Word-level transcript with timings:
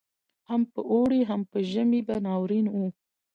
هم 0.49 0.61
په 0.73 0.81
اوړي 0.91 1.21
هم 1.29 1.41
په 1.51 1.57
ژمي 1.71 2.01
به 2.07 2.15
ناورین 2.25 2.65
وو 2.69 2.87